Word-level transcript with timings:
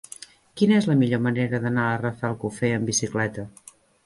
Quina 0.61 0.75
és 0.83 0.87
la 0.91 0.95
millor 1.01 1.21
manera 1.25 1.59
d'anar 1.67 1.83
a 1.91 2.01
Rafelcofer 2.01 2.73
amb 2.79 2.91
bicicleta? 2.93 3.47